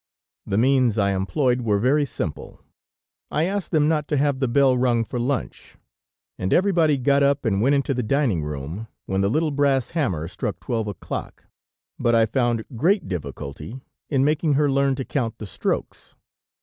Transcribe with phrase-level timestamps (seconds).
[0.47, 2.59] The means I employed were very simple;
[3.29, 5.77] I asked them not to have the bell rung for lunch,
[6.39, 10.27] and everybody got up and went into the dining room, when the little brass hammer
[10.27, 11.43] struck twelve o'clock,
[11.99, 13.79] but I found great difficulty
[14.09, 16.15] in making her learn to count the strokes.